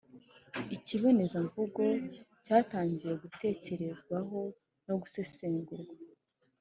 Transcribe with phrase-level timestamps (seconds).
[0.75, 1.83] Ikibonezamvugo
[2.45, 4.39] cyatangiye gutekerezwaho
[4.87, 5.75] no gusesengurwa